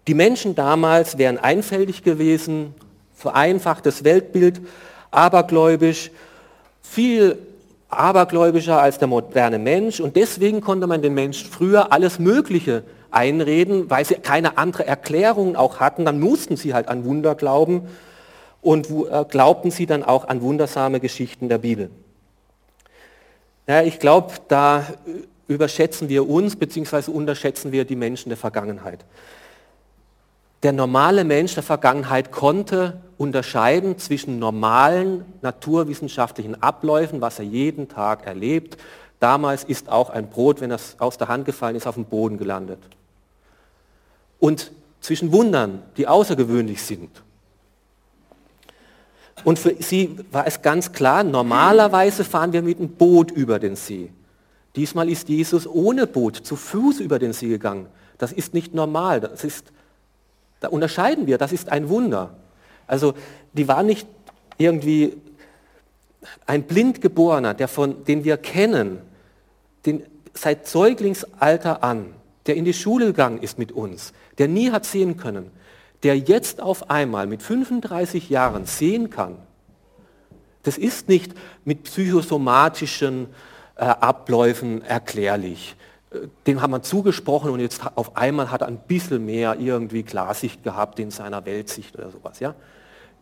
[0.09, 2.73] Die Menschen damals wären einfältig gewesen,
[3.13, 4.59] vereinfachtes Weltbild,
[5.11, 6.09] abergläubisch,
[6.81, 7.37] viel
[7.89, 13.91] abergläubischer als der moderne Mensch und deswegen konnte man den Menschen früher alles Mögliche einreden,
[13.91, 17.87] weil sie keine andere Erklärung auch hatten, dann mussten sie halt an Wunder glauben
[18.63, 21.91] und äh, glaubten sie dann auch an wundersame Geschichten der Bibel.
[23.67, 24.87] Ja, ich glaube, da
[25.47, 27.11] überschätzen wir uns bzw.
[27.11, 29.05] unterschätzen wir die Menschen der Vergangenheit.
[30.63, 38.25] Der normale Mensch der Vergangenheit konnte unterscheiden zwischen normalen naturwissenschaftlichen Abläufen, was er jeden Tag
[38.25, 38.77] erlebt,
[39.19, 42.37] Damals ist auch ein Brot, wenn das aus der Hand gefallen ist, auf dem Boden
[42.37, 42.79] gelandet.
[44.39, 47.09] Und zwischen Wundern, die außergewöhnlich sind.
[49.43, 53.75] Und für sie war es ganz klar, normalerweise fahren wir mit einem Boot über den
[53.75, 54.11] See.
[54.75, 57.87] Diesmal ist Jesus ohne Boot zu Fuß über den See gegangen.
[58.17, 59.19] Das ist nicht normal.
[59.21, 59.71] Das ist,
[60.59, 62.35] da unterscheiden wir, das ist ein Wunder.
[62.87, 63.13] Also
[63.53, 64.07] die war nicht
[64.57, 65.13] irgendwie
[66.45, 68.99] ein Blindgeborener, der von, den wir kennen,
[69.85, 72.13] den, seit Säuglingsalter an,
[72.45, 75.51] der in die Schule gegangen ist mit uns, der nie hat sehen können,
[76.03, 79.37] der jetzt auf einmal mit 35 Jahren sehen kann.
[80.63, 83.27] Das ist nicht mit psychosomatischen
[83.75, 85.75] äh, Abläufen erklärlich.
[86.47, 90.63] Dem haben wir zugesprochen und jetzt auf einmal hat er ein bisschen mehr irgendwie Klarsicht
[90.63, 92.39] gehabt in seiner Weltsicht oder sowas.
[92.39, 92.55] Ja?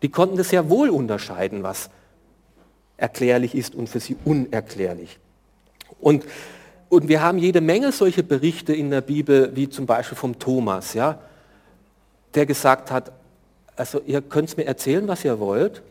[0.02, 1.90] Die konnten das sehr wohl unterscheiden, was
[2.96, 5.20] erklärlich ist und für sie unerklärlich.
[6.00, 6.26] Und,
[6.90, 10.94] und wir haben jede Menge solche Berichte in der Bibel, wie zum Beispiel vom Thomas,
[10.94, 11.20] ja,
[12.36, 13.12] der gesagt hat,
[13.76, 15.82] also ihr könnt mir erzählen, was ihr wollt,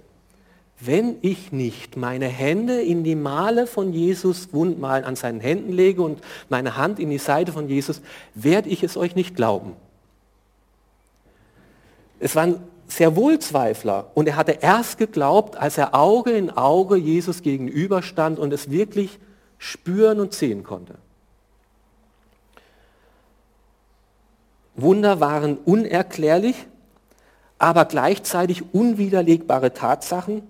[0.78, 6.02] wenn ich nicht meine Hände in die Male von Jesus Wundmalen an seinen Händen lege
[6.02, 8.02] und meine Hand in die Seite von Jesus,
[8.34, 9.74] werde ich es euch nicht glauben.
[12.18, 16.96] Es waren sehr wohl Zweifler und er hatte erst geglaubt, als er Auge in Auge
[16.96, 19.18] Jesus gegenüberstand und es wirklich
[19.58, 20.94] spüren und sehen konnte.
[24.76, 26.54] Wunder waren unerklärlich,
[27.58, 30.42] aber gleichzeitig unwiderlegbare Tatsachen,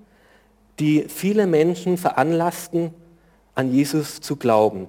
[0.78, 2.92] die viele Menschen veranlassten,
[3.54, 4.88] an Jesus zu glauben.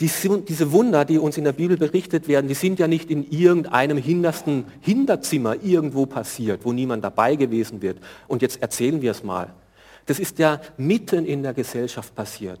[0.00, 3.98] Diese Wunder, die uns in der Bibel berichtet werden, die sind ja nicht in irgendeinem
[3.98, 7.98] hintersten Hinterzimmer irgendwo passiert, wo niemand dabei gewesen wird.
[8.26, 9.52] Und jetzt erzählen wir es mal.
[10.06, 12.60] Das ist ja mitten in der Gesellschaft passiert,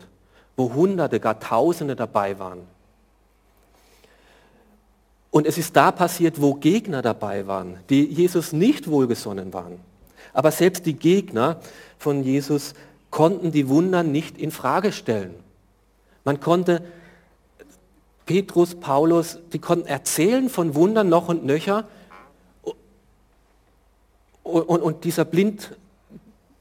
[0.54, 2.60] wo Hunderte, gar Tausende dabei waren.
[5.30, 9.78] Und es ist da passiert, wo Gegner dabei waren, die Jesus nicht wohlgesonnen waren.
[10.32, 11.60] Aber selbst die Gegner
[11.98, 12.74] von Jesus
[13.10, 15.34] konnten die Wunder nicht in Frage stellen.
[16.24, 16.82] Man konnte
[18.26, 21.88] Petrus, Paulus, die konnten erzählen von Wundern noch und nöcher.
[24.44, 25.76] Und, und, und dieser Blind,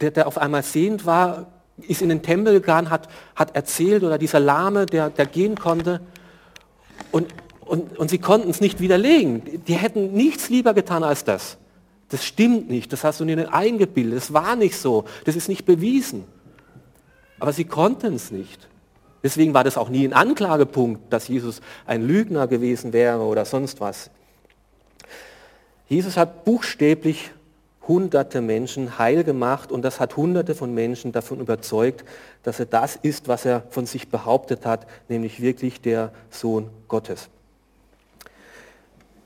[0.02, 1.48] der, der auf einmal sehend war,
[1.88, 6.02] ist in den Tempel gegangen, hat, hat erzählt, oder dieser Lahme, der, der gehen konnte.
[7.12, 7.28] Und,
[7.62, 9.64] und, und sie konnten es nicht widerlegen.
[9.66, 11.58] Die hätten nichts lieber getan als das.
[12.10, 15.66] Das stimmt nicht, das hast du ihnen eingebildet, das war nicht so, das ist nicht
[15.66, 16.26] bewiesen.
[17.40, 18.68] Aber sie konnten es nicht.
[19.24, 23.80] Deswegen war das auch nie ein Anklagepunkt, dass Jesus ein Lügner gewesen wäre oder sonst
[23.80, 24.10] was.
[25.88, 27.32] Jesus hat buchstäblich
[27.88, 32.06] hunderte Menschen heil gemacht und das hat hunderte von Menschen davon überzeugt,
[32.44, 37.30] dass er das ist, was er von sich behauptet hat, nämlich wirklich der Sohn Gottes.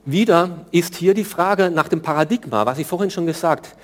[0.05, 3.75] Wieder ist hier die Frage nach dem Paradigma, was ich vorhin schon gesagt.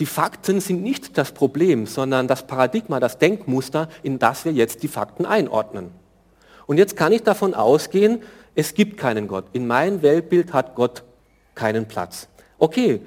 [0.00, 4.82] Die Fakten sind nicht das Problem, sondern das Paradigma, das Denkmuster, in das wir jetzt
[4.82, 5.90] die Fakten einordnen.
[6.66, 8.22] Und jetzt kann ich davon ausgehen,
[8.56, 9.44] es gibt keinen Gott.
[9.52, 11.04] In meinem Weltbild hat Gott
[11.54, 12.28] keinen Platz.
[12.58, 13.00] Okay,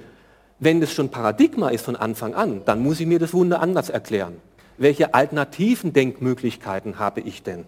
[0.60, 3.90] wenn das schon Paradigma ist von Anfang an, dann muss ich mir das Wunder anders
[3.90, 4.38] erklären.
[4.78, 7.66] Welche alternativen Denkmöglichkeiten habe ich denn?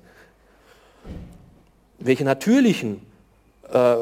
[2.00, 3.02] Welche natürlichen
[3.72, 3.98] äh,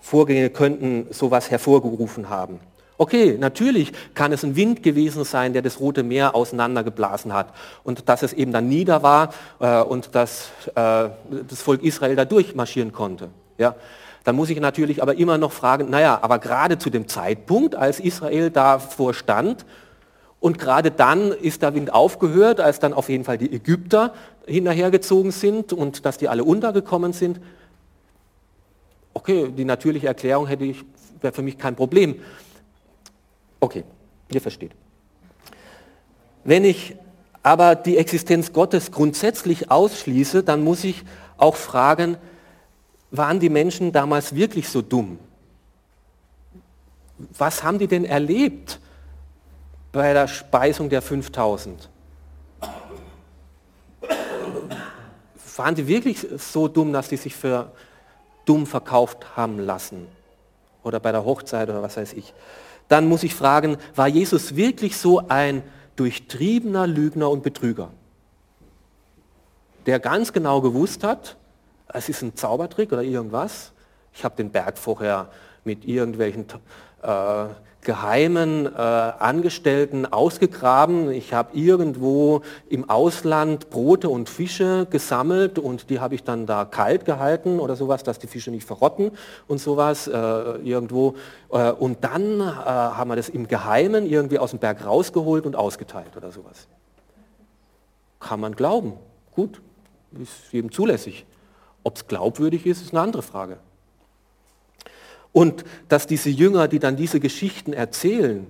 [0.00, 2.60] Vorgänge könnten sowas hervorgerufen haben.
[3.00, 8.10] Okay, natürlich kann es ein Wind gewesen sein, der das Rote Meer auseinandergeblasen hat und
[8.10, 11.08] dass es eben dann nieder war äh, und dass äh,
[11.48, 13.30] das Volk Israel da durchmarschieren konnte.
[13.56, 13.74] Ja?
[14.24, 18.00] Dann muss ich natürlich aber immer noch fragen, naja, aber gerade zu dem Zeitpunkt, als
[18.00, 19.64] Israel davor stand
[20.38, 24.12] und gerade dann ist der Wind aufgehört, als dann auf jeden Fall die Ägypter
[24.46, 27.40] hinterhergezogen sind und dass die alle untergekommen sind,
[29.14, 30.84] okay, die natürliche Erklärung hätte ich,
[31.20, 32.16] wäre für mich kein Problem.
[33.60, 33.84] Okay,
[34.32, 34.72] ihr versteht.
[36.44, 36.96] Wenn ich
[37.42, 41.04] aber die Existenz Gottes grundsätzlich ausschließe, dann muss ich
[41.36, 42.16] auch fragen,
[43.10, 45.18] waren die Menschen damals wirklich so dumm?
[47.36, 48.80] Was haben die denn erlebt
[49.92, 51.88] bei der Speisung der 5000?
[55.56, 57.70] Waren die wirklich so dumm, dass die sich für
[58.44, 60.06] dumm verkauft haben lassen.
[60.82, 62.32] Oder bei der Hochzeit oder was weiß ich,
[62.88, 65.62] dann muss ich fragen, war Jesus wirklich so ein
[65.96, 67.90] durchtriebener Lügner und Betrüger,
[69.86, 71.36] der ganz genau gewusst hat,
[71.88, 73.72] es ist ein Zaubertrick oder irgendwas,
[74.12, 75.28] ich habe den Berg vorher
[75.64, 76.46] mit irgendwelchen
[77.02, 77.46] äh,
[77.82, 81.10] geheimen äh, Angestellten ausgegraben.
[81.10, 86.64] Ich habe irgendwo im Ausland Brote und Fische gesammelt und die habe ich dann da
[86.64, 89.12] kalt gehalten oder sowas, dass die Fische nicht verrotten
[89.48, 91.14] und sowas äh, irgendwo.
[91.50, 95.56] Äh, und dann äh, haben wir das im Geheimen irgendwie aus dem Berg rausgeholt und
[95.56, 96.68] ausgeteilt oder sowas.
[98.18, 98.94] Kann man glauben.
[99.34, 99.62] Gut,
[100.20, 101.24] ist jedem zulässig.
[101.82, 103.56] Ob es glaubwürdig ist, ist eine andere Frage.
[105.32, 108.46] Und dass diese Jünger, die dann diese Geschichten erzählen,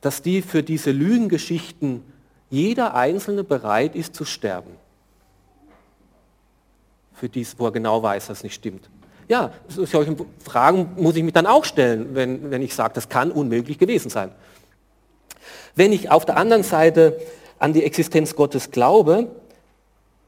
[0.00, 2.02] dass die für diese Lügengeschichten
[2.50, 4.70] jeder Einzelne bereit ist zu sterben.
[7.14, 8.88] Für dies, wo er genau weiß, dass es nicht stimmt.
[9.28, 10.14] Ja, solche
[10.44, 14.10] Fragen muss ich mich dann auch stellen, wenn, wenn ich sage, das kann unmöglich gewesen
[14.10, 14.30] sein.
[15.74, 17.18] Wenn ich auf der anderen Seite
[17.58, 19.28] an die Existenz Gottes glaube,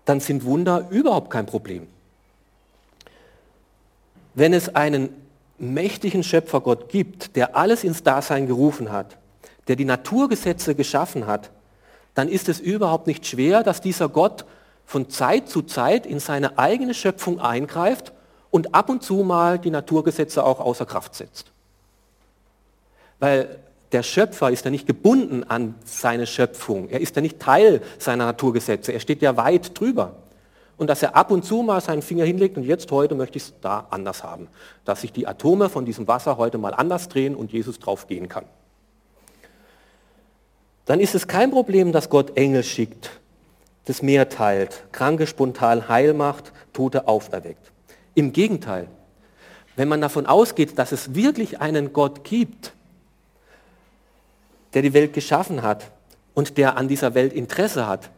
[0.04, 1.86] dann sind Wunder überhaupt kein Problem.
[4.38, 5.08] Wenn es einen
[5.58, 9.18] mächtigen Schöpfergott gibt, der alles ins Dasein gerufen hat,
[9.66, 11.50] der die Naturgesetze geschaffen hat,
[12.14, 14.44] dann ist es überhaupt nicht schwer, dass dieser Gott
[14.86, 18.12] von Zeit zu Zeit in seine eigene Schöpfung eingreift
[18.52, 21.50] und ab und zu mal die Naturgesetze auch außer Kraft setzt.
[23.18, 23.58] Weil
[23.90, 26.90] der Schöpfer ist ja nicht gebunden an seine Schöpfung.
[26.90, 28.92] Er ist ja nicht Teil seiner Naturgesetze.
[28.92, 30.14] Er steht ja weit drüber
[30.78, 33.44] und dass er ab und zu mal seinen Finger hinlegt und jetzt heute möchte ich
[33.44, 34.48] es da anders haben.
[34.84, 38.28] Dass sich die Atome von diesem Wasser heute mal anders drehen und Jesus drauf gehen
[38.28, 38.44] kann.
[40.86, 43.10] Dann ist es kein Problem, dass Gott Engel schickt,
[43.84, 47.72] das Meer teilt, Kranke spontan heil macht, Tote auferweckt.
[48.14, 48.88] Im Gegenteil,
[49.76, 52.72] wenn man davon ausgeht, dass es wirklich einen Gott gibt,
[54.74, 55.90] der die Welt geschaffen hat
[56.34, 58.10] und der an dieser Welt Interesse hat,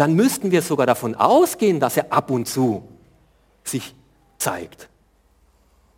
[0.00, 2.84] dann müssten wir sogar davon ausgehen, dass er ab und zu
[3.64, 3.94] sich
[4.38, 4.88] zeigt.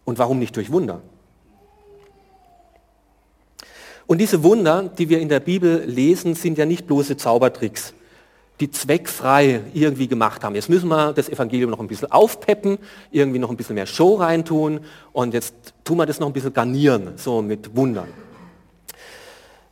[0.04, 1.02] Und warum nicht durch Wunder?
[4.08, 7.94] Und diese Wunder, die wir in der Bibel lesen, sind ja nicht bloße Zaubertricks,
[8.58, 10.56] die zweckfrei irgendwie gemacht haben.
[10.56, 12.78] Jetzt müssen wir das Evangelium noch ein bisschen aufpeppen,
[13.12, 14.80] irgendwie noch ein bisschen mehr Show reintun
[15.12, 18.08] und jetzt tun wir das noch ein bisschen garnieren, so mit Wundern.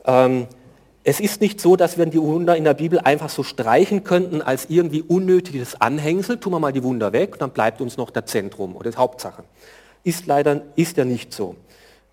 [0.05, 0.47] Ähm,
[1.03, 4.43] es ist nicht so, dass wir die Wunder in der Bibel einfach so streichen könnten
[4.43, 8.27] als irgendwie unnötiges Anhängsel, tun wir mal die Wunder weg, dann bleibt uns noch der
[8.27, 9.45] Zentrum oder die Hauptsache.
[10.05, 11.57] Ist leider ist ja nicht so,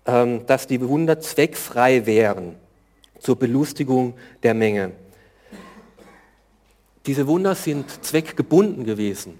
[0.06, 2.56] ähm, dass die Wunder zweckfrei wären
[3.18, 4.92] zur Belustigung der Menge.
[7.06, 9.38] Diese Wunder sind zweckgebunden gewesen.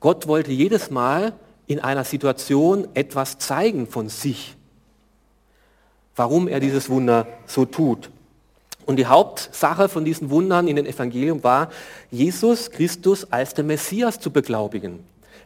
[0.00, 1.34] Gott wollte jedes Mal
[1.66, 4.56] in einer Situation etwas zeigen von sich,
[6.14, 8.10] warum er dieses Wunder so tut.
[8.86, 11.70] Und die Hauptsache von diesen Wundern in den Evangelium war,
[12.10, 15.00] Jesus Christus als der Messias zu beglaubigen.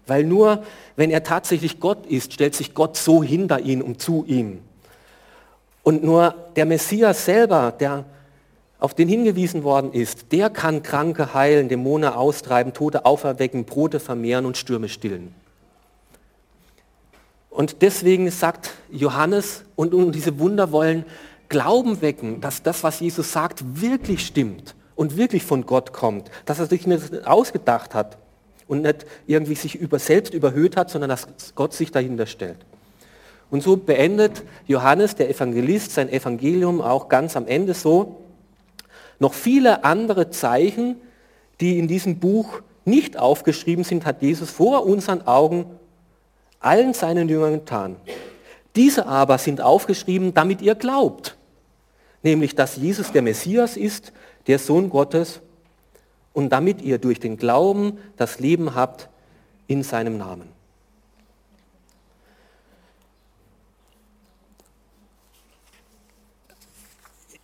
[0.07, 0.62] Weil nur
[0.96, 4.61] wenn er tatsächlich Gott ist, stellt sich Gott so hinter ihn und zu ihm.
[5.83, 8.05] Und nur der Messias selber, der
[8.79, 14.46] auf den hingewiesen worden ist, der kann Kranke heilen, Dämonen austreiben, Tote auferwecken, Brote vermehren
[14.46, 15.35] und Stürme stillen.
[17.50, 21.05] Und deswegen sagt Johannes, und, diese Wunder wollen
[21.51, 26.61] Glauben wecken, dass das, was Jesus sagt, wirklich stimmt und wirklich von Gott kommt, dass
[26.61, 28.19] er sich nicht ausgedacht hat
[28.69, 32.59] und nicht irgendwie sich über, selbst überhöht hat, sondern dass Gott sich dahinter stellt.
[33.51, 38.21] Und so beendet Johannes, der Evangelist, sein Evangelium auch ganz am Ende so,
[39.19, 40.97] noch viele andere Zeichen,
[41.61, 45.67] die in diesem Buch nicht aufgeschrieben sind, hat Jesus vor unseren Augen
[46.61, 47.97] allen seinen Jüngern getan.
[48.77, 51.37] Diese aber sind aufgeschrieben, damit ihr glaubt
[52.23, 54.13] nämlich dass Jesus der Messias ist,
[54.47, 55.41] der Sohn Gottes,
[56.33, 59.09] und damit ihr durch den Glauben das Leben habt
[59.67, 60.49] in seinem Namen.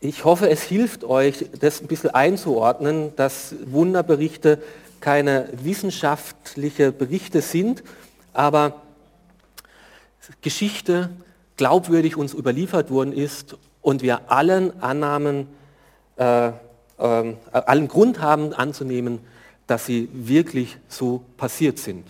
[0.01, 4.63] Ich hoffe, es hilft euch, das ein bisschen einzuordnen, dass Wunderberichte
[5.01, 7.83] keine wissenschaftliche Berichte sind,
[8.33, 8.83] aber
[10.43, 11.11] Geschichte
[11.57, 15.47] glaubwürdig uns überliefert worden ist und wir allen Annahmen,
[16.17, 16.53] äh, äh,
[16.99, 19.21] allen Grund haben anzunehmen,
[19.69, 22.05] dass sie wirklich so passiert sind.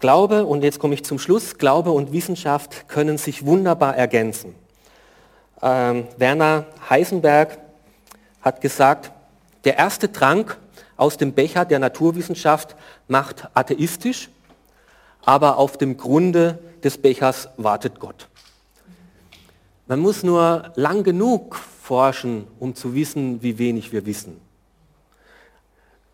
[0.00, 4.54] Glaube, und jetzt komme ich zum Schluss, Glaube und Wissenschaft können sich wunderbar ergänzen.
[5.62, 7.56] Ähm, Werner Heisenberg
[8.42, 9.12] hat gesagt,
[9.64, 10.58] der erste Trank
[10.98, 12.76] aus dem Becher der Naturwissenschaft
[13.08, 14.28] macht atheistisch,
[15.24, 18.28] aber auf dem Grunde des Bechers wartet Gott.
[19.86, 24.40] Man muss nur lang genug forschen, um zu wissen, wie wenig wir wissen.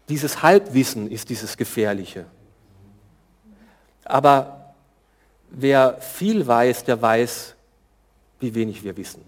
[0.08, 2.24] Dieses Halbwissen ist dieses Gefährliche.
[4.04, 4.74] Aber
[5.50, 7.54] wer viel weiß, der weiß,
[8.40, 9.22] wie wenig wir wissen.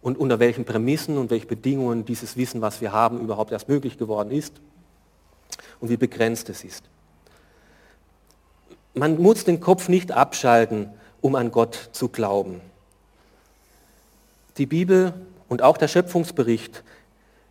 [0.00, 3.98] Und unter welchen Prämissen und welchen Bedingungen dieses Wissen, was wir haben, überhaupt erst möglich
[3.98, 4.60] geworden ist
[5.80, 6.84] und wie begrenzt es ist.
[8.94, 10.90] Man muss den Kopf nicht abschalten,
[11.20, 12.60] um an Gott zu glauben.
[14.58, 15.14] Die Bibel
[15.48, 16.82] und auch der Schöpfungsbericht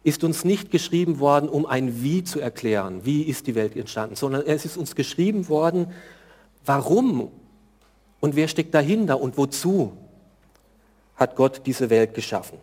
[0.04, 4.16] ist uns nicht geschrieben worden, um ein Wie zu erklären, wie ist die Welt entstanden,
[4.16, 5.92] sondern es ist uns geschrieben worden,
[6.66, 7.32] warum
[8.20, 9.94] und wer steckt dahinter und wozu
[11.16, 12.58] hat Gott diese Welt geschaffen.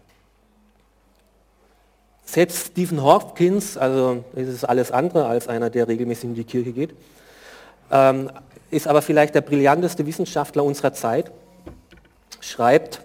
[2.24, 6.72] Selbst Stephen Hawkins, also es ist alles andere als einer, der regelmäßig in die Kirche
[6.72, 6.95] geht,
[7.91, 8.31] ähm,
[8.70, 11.30] ist aber vielleicht der brillanteste Wissenschaftler unserer Zeit,
[12.40, 13.02] schreibt,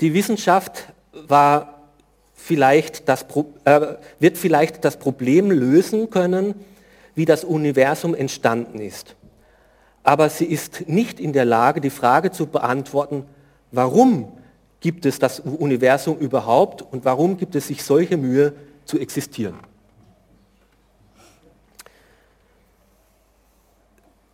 [0.00, 1.78] die Wissenschaft war
[2.34, 3.26] vielleicht das,
[3.64, 3.80] äh,
[4.18, 6.54] wird vielleicht das Problem lösen können,
[7.14, 9.16] wie das Universum entstanden ist.
[10.02, 13.24] Aber sie ist nicht in der Lage, die Frage zu beantworten,
[13.72, 14.32] warum
[14.80, 19.58] gibt es das Universum überhaupt und warum gibt es sich solche Mühe zu existieren.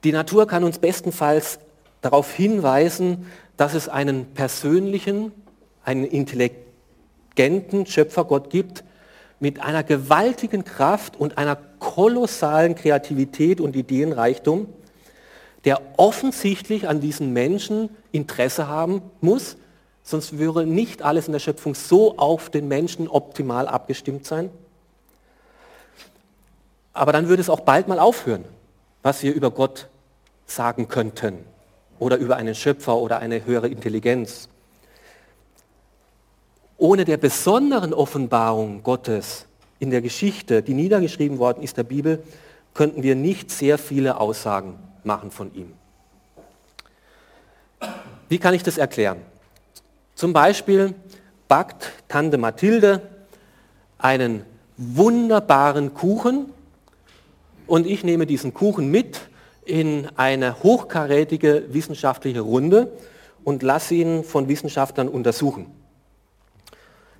[0.04, 1.58] Die Natur kann uns bestenfalls
[2.02, 3.26] darauf hinweisen,
[3.56, 5.32] dass es einen persönlichen,
[5.82, 8.84] einen intelligenten Schöpfergott gibt,
[9.40, 14.68] mit einer gewaltigen Kraft und einer kolossalen Kreativität und Ideenreichtum,
[15.64, 19.56] der offensichtlich an diesen Menschen Interesse haben muss,
[20.02, 24.50] sonst würde nicht alles in der Schöpfung so auf den Menschen optimal abgestimmt sein.
[26.92, 28.44] Aber dann würde es auch bald mal aufhören,
[29.02, 29.88] was wir über Gott
[30.46, 31.38] sagen könnten
[31.98, 34.48] oder über einen Schöpfer oder eine höhere Intelligenz.
[36.76, 39.46] Ohne der besonderen Offenbarung Gottes
[39.78, 42.22] in der Geschichte, die niedergeschrieben worden ist der Bibel,
[42.74, 45.72] könnten wir nicht sehr viele Aussagen machen von ihm.
[48.28, 49.18] Wie kann ich das erklären?
[50.14, 50.94] Zum Beispiel
[51.48, 53.02] backt Tante Mathilde
[53.98, 54.44] einen
[54.76, 56.46] wunderbaren Kuchen
[57.66, 59.20] und ich nehme diesen Kuchen mit
[59.66, 62.92] in eine hochkarätige wissenschaftliche Runde
[63.44, 65.66] und lasse ihn von Wissenschaftlern untersuchen.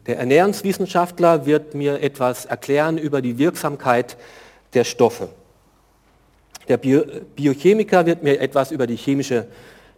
[0.06, 4.16] Der Ernährungswissenschaftler wird mir etwas erklären über die Wirksamkeit
[4.74, 5.28] der Stoffe.
[6.68, 7.04] Der Bio
[7.36, 9.46] Biochemiker wird mir etwas über die chemische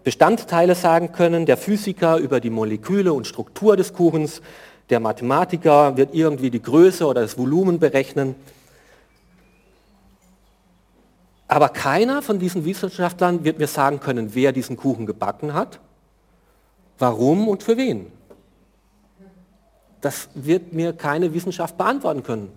[0.05, 4.40] Bestandteile sagen können, der Physiker über die Moleküle und Struktur des Kuchens,
[4.88, 8.36] der Mathematiker wird irgendwie die Größe oder das Volumen berechnen.
[11.49, 15.80] Aber keiner von diesen Wissenschaftlern wird mir sagen können, wer diesen Kuchen gebacken hat,
[16.99, 18.07] warum und für wen.
[20.01, 22.49] Das wird mir keine Wissenschaft beantworten können.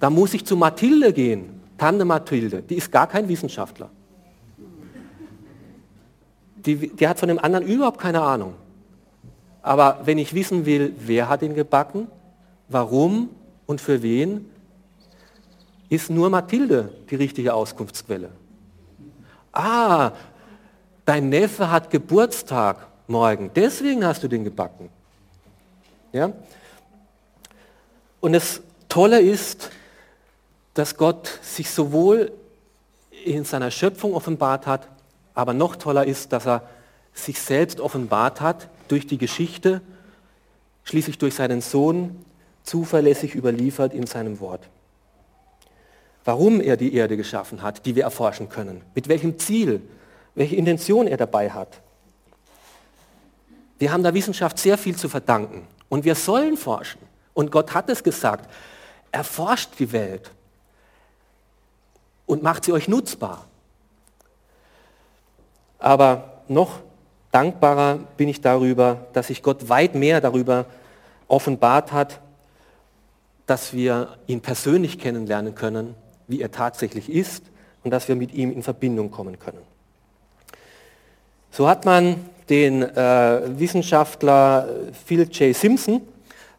[0.00, 3.90] Da muss ich zu Mathilde gehen Tante Mathilde, die ist gar kein Wissenschaftler.
[6.56, 8.54] Die, die hat von dem anderen überhaupt keine Ahnung.
[9.62, 12.08] Aber wenn ich wissen will, wer hat ihn gebacken,
[12.68, 13.30] warum
[13.66, 14.46] und für wen,
[15.88, 18.30] ist nur Mathilde die richtige Auskunftsquelle.
[19.52, 20.12] Ah,
[21.04, 24.90] dein Neffe hat Geburtstag morgen, deswegen hast du den gebacken.
[26.12, 26.32] Ja?
[28.20, 29.70] Und das Tolle ist,
[30.74, 32.32] dass Gott sich sowohl
[33.24, 34.88] in seiner Schöpfung offenbart hat,
[35.34, 36.62] aber noch toller ist, dass er
[37.12, 39.80] sich selbst offenbart hat durch die Geschichte,
[40.84, 42.24] schließlich durch seinen Sohn,
[42.62, 44.68] zuverlässig überliefert in seinem Wort.
[46.26, 49.80] Warum er die Erde geschaffen hat, die wir erforschen können, mit welchem Ziel,
[50.34, 51.80] welche Intention er dabei hat.
[53.78, 57.00] Wir haben der Wissenschaft sehr viel zu verdanken und wir sollen forschen.
[57.32, 58.50] Und Gott hat es gesagt,
[59.12, 60.32] erforscht die Welt
[62.26, 63.46] und macht sie euch nutzbar.
[65.78, 66.80] Aber noch
[67.30, 70.66] dankbarer bin ich darüber, dass sich Gott weit mehr darüber
[71.28, 72.20] offenbart hat,
[73.46, 75.94] dass wir ihn persönlich kennenlernen können,
[76.28, 77.44] wie er tatsächlich ist
[77.84, 79.62] und dass wir mit ihm in Verbindung kommen können.
[81.50, 82.16] So hat man
[82.48, 84.68] den äh, Wissenschaftler
[85.04, 85.54] Phil J.
[85.54, 86.02] Simpson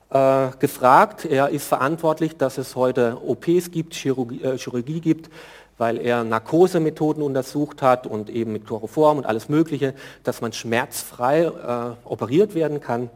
[0.09, 1.26] äh, gefragt.
[1.26, 5.30] Er ist verantwortlich, dass es heute OPs gibt, Chirurgie, äh, Chirurgie gibt,
[5.78, 9.93] weil er Narkosemethoden untersucht hat und eben mit Chloroform und alles Mögliche,
[10.24, 13.09] dass man schmerzfrei äh, operiert werden kann.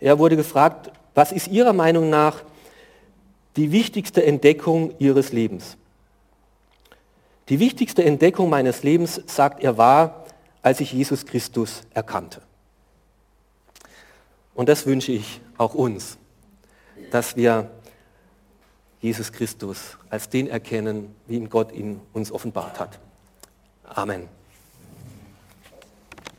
[0.00, 2.42] Er wurde gefragt, was ist Ihrer Meinung nach
[3.56, 5.76] die wichtigste Entdeckung Ihres Lebens?
[7.48, 10.24] Die wichtigste Entdeckung meines Lebens, sagt er, war,
[10.62, 12.40] als ich Jesus Christus erkannte.
[14.54, 16.16] Und das wünsche ich auch uns,
[17.10, 17.70] dass wir
[19.00, 22.98] Jesus Christus als den erkennen, wie ihn Gott ihn uns offenbart hat.
[23.84, 24.28] Amen.